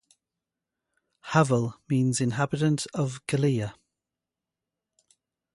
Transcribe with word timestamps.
Havel 1.31 1.75
means 1.87 2.21
inhabitant 2.21 2.87
of 2.91 3.23
Gallia. 3.27 3.75